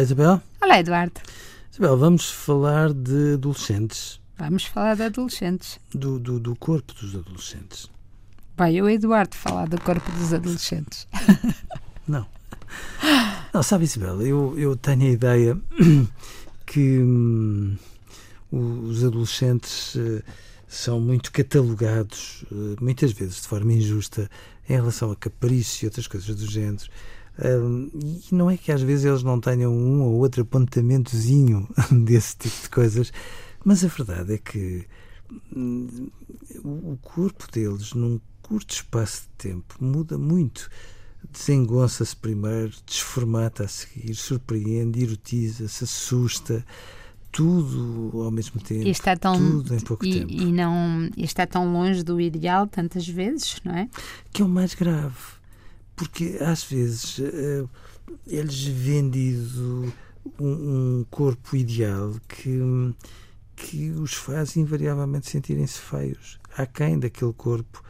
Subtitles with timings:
[0.00, 0.42] Olá, Isabel.
[0.62, 1.20] Olá, Eduardo.
[1.70, 4.18] Isabel, vamos falar de adolescentes.
[4.38, 5.78] Vamos falar de adolescentes.
[5.92, 7.90] Do, do, do corpo dos adolescentes.
[8.56, 11.06] Vai eu, Eduardo, falar do corpo dos adolescentes.
[12.08, 12.26] Não.
[13.52, 15.60] Não, sabe, Isabel, eu, eu tenho a ideia
[16.64, 17.76] que hum,
[18.50, 20.22] os adolescentes uh,
[20.66, 24.30] são muito catalogados, uh, muitas vezes de forma injusta,
[24.66, 26.88] em relação a capricho e outras coisas do género.
[27.38, 31.68] Um, e não é que às vezes eles não tenham um ou outro apontamentozinho
[32.04, 33.12] desse tipo de coisas,
[33.64, 34.86] mas a verdade é que
[35.54, 36.10] hum,
[36.64, 40.68] o corpo deles, num curto espaço de tempo, muda muito.
[41.30, 46.64] Desengonça-se primeiro, desformata a seguir, surpreende, erotiza-se, assusta,
[47.30, 48.86] tudo ao mesmo tempo.
[48.86, 50.32] E está tão, tudo em pouco e, tempo.
[50.32, 53.88] E, não, e está tão longe do ideal tantas vezes, não é?
[54.32, 55.39] Que é o mais grave.
[56.00, 57.68] Porque às vezes uh,
[58.26, 59.92] é-lhes vendido
[60.40, 60.48] um,
[61.00, 62.58] um, corpo ideal que,
[63.54, 67.84] que os faz invariavelmente sentirem-se feios, aquém daquele corpo.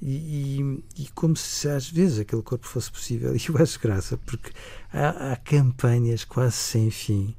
[0.00, 3.34] E, e, e, como se às vezes aquele corpo fosse possível.
[3.34, 4.52] E eu acho graça, porque
[4.92, 7.34] há, há campanhas quase sem fim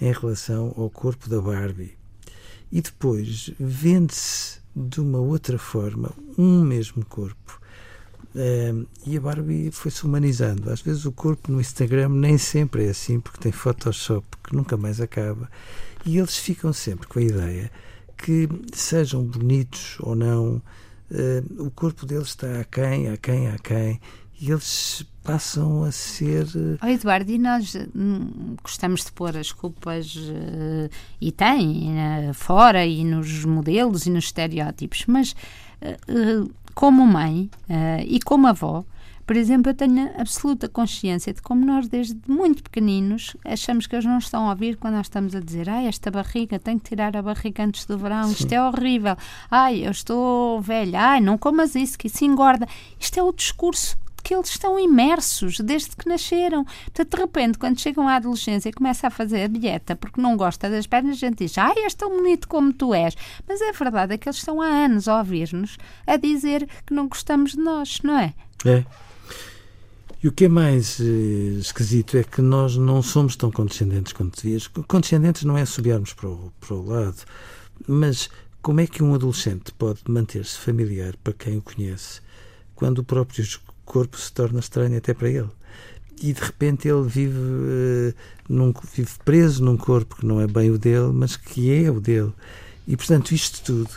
[0.00, 1.98] em relação ao corpo da Barbie.
[2.70, 7.60] E depois vende-se de uma outra forma um mesmo corpo.
[8.34, 10.70] Uh, e a Barbie foi-se humanizando.
[10.70, 14.76] Às vezes o corpo no Instagram nem sempre é assim, porque tem Photoshop que nunca
[14.76, 15.50] mais acaba.
[16.04, 17.70] E eles ficam sempre com a ideia
[18.16, 20.62] que, sejam bonitos ou não,
[21.10, 24.00] uh, o corpo deles está a quem, a quem, a quem
[24.42, 26.46] e eles passam a ser.
[26.82, 30.90] Oh, Eduardo, e nós hum, gostamos de pôr as culpas, uh,
[31.20, 35.36] e tem, uh, fora, e nos modelos e nos estereótipos, mas
[36.74, 37.50] como mãe
[38.06, 38.84] e como avó,
[39.24, 44.04] por exemplo, eu tenho absoluta consciência de como nós, desde muito pequeninos, achamos que eles
[44.04, 47.16] não estão a ouvir quando nós estamos a dizer ai, esta barriga, tenho que tirar
[47.16, 48.32] a barriga antes do verão, Sim.
[48.32, 49.16] isto é horrível,
[49.50, 52.66] ai, eu estou velha, ai, não comas isso, que isso engorda.
[52.98, 56.64] Isto é o discurso que eles estão imersos desde que nasceram.
[56.64, 60.70] Portanto, de repente, quando chegam à adolescência e começa a fazer dieta porque não gosta
[60.70, 63.14] das pernas, a gente diz: Ai, és tão bonito como tu és.
[63.48, 67.08] Mas a verdade é que eles estão há anos a ouvir-nos a dizer que não
[67.08, 68.34] gostamos de nós, não é?
[68.64, 68.84] É.
[70.22, 74.40] E o que é mais eh, esquisito é que nós não somos tão condescendentes quanto
[74.40, 74.68] devias.
[74.68, 77.22] Condescendentes não é subiarmos para o, para o lado,
[77.88, 78.30] mas
[78.62, 82.20] como é que um adolescente pode manter-se familiar para quem o conhece
[82.76, 83.44] quando o próprio
[83.84, 85.50] corpo se torna estranho até para ele.
[86.22, 88.14] E de repente ele vive, uh,
[88.48, 92.00] num, vive preso num corpo que não é bem o dele, mas que é o
[92.00, 92.32] dele.
[92.86, 93.90] E portanto, isto tudo,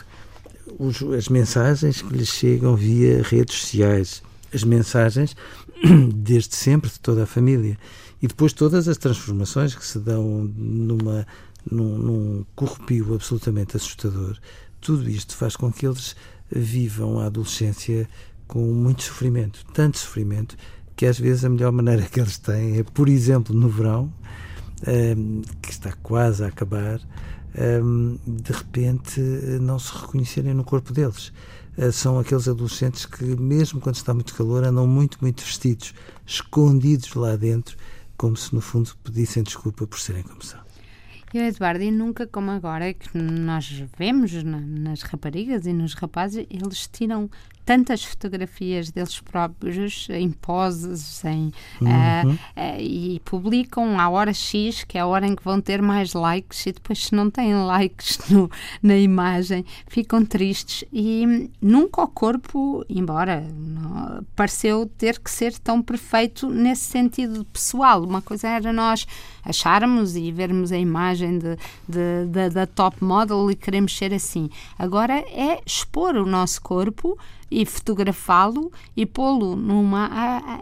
[0.78, 5.36] os, as mensagens que lhe chegam via redes sociais, as mensagens
[6.14, 7.78] desde sempre de toda a família,
[8.20, 11.26] e depois todas as transformações que se dão numa,
[11.70, 14.38] num, num corrupio absolutamente assustador,
[14.80, 16.16] tudo isto faz com que eles
[16.50, 18.08] vivam a adolescência
[18.46, 20.56] com muito sofrimento, tanto sofrimento,
[20.94, 24.12] que às vezes a melhor maneira que eles têm é, por exemplo, no verão,
[24.86, 27.00] um, ehm, que está quase a acabar,
[27.54, 29.20] um, ehm, de repente
[29.60, 31.32] não se reconhecerem no corpo deles.
[31.76, 35.92] Uh, são aqueles adolescentes que, mesmo quando está muito calor, andam muito, muito vestidos,
[36.24, 37.76] escondidos lá dentro,
[38.16, 40.66] como se no fundo pedissem desculpa por serem como são.
[41.34, 46.46] Eu, Eduardo, e nunca como agora que nós vemos na, nas raparigas e nos rapazes,
[46.48, 47.28] eles tiram
[47.66, 51.88] tantas fotografias deles próprios em poses em, uhum.
[51.88, 55.82] uh, uh, e publicam à hora X, que é a hora em que vão ter
[55.82, 58.48] mais likes, e depois, se não têm likes no,
[58.80, 60.84] na imagem, ficam tristes.
[60.92, 68.04] E nunca o corpo, embora não, pareceu ter que ser tão perfeito nesse sentido pessoal.
[68.04, 69.08] Uma coisa era nós
[69.44, 71.56] acharmos e vermos a imagem de,
[71.88, 74.48] de, de, da top model e queremos ser assim.
[74.78, 77.18] Agora é expor o nosso corpo
[77.50, 80.10] e fotografá-lo e pô-lo numa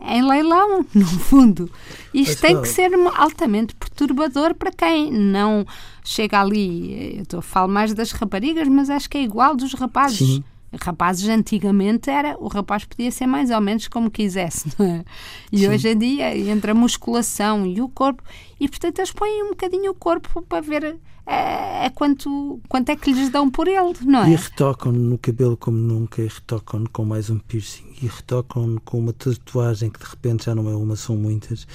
[0.02, 1.70] em leilão, no fundo.
[2.12, 5.66] Isto tem que ser altamente perturbador para quem não
[6.04, 7.22] chega ali.
[7.31, 10.19] Eu falo mais das raparigas, mas acho que é igual dos rapazes.
[10.19, 10.44] Sim.
[10.82, 15.05] Rapazes antigamente era o rapaz podia ser mais ou menos como quisesse, não é?
[15.53, 15.69] E Sim.
[15.69, 18.23] hoje em dia entre a musculação e o corpo,
[18.59, 22.97] e portanto eles põem um bocadinho o corpo para ver é, é quanto, quanto é
[22.97, 24.31] que lhes dão por ele, não é?
[24.31, 28.99] E retocam-no no cabelo como nunca, e retocam-no com mais um piercing, e retocam-no com
[28.99, 31.67] uma tatuagem que de repente já não é uma, são muitas,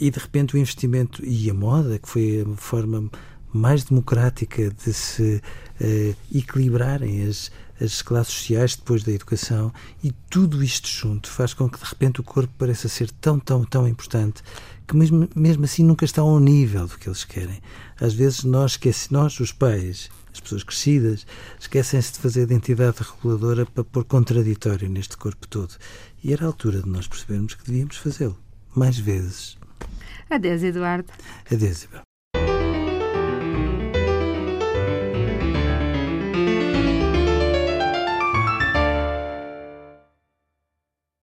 [0.00, 3.08] e de repente o investimento e a moda, que foi a forma
[3.52, 5.42] mais democrática de se
[5.80, 7.50] uh, equilibrarem as,
[7.80, 9.72] as classes sociais depois da educação
[10.02, 13.64] e tudo isto junto faz com que de repente o corpo pareça ser tão, tão,
[13.64, 14.42] tão importante
[14.86, 17.60] que mesmo, mesmo assim nunca está ao nível do que eles querem.
[18.00, 21.26] Às vezes nós, esquece, nós os pais, as pessoas crescidas,
[21.60, 25.74] esquecem-se de fazer a identidade reguladora para pôr contraditório neste corpo todo.
[26.24, 28.38] E era a altura de nós percebermos que devíamos fazê-lo
[28.74, 29.58] mais vezes.
[30.30, 31.12] Adeus, Eduardo.
[31.50, 32.07] Adeus, Isabel.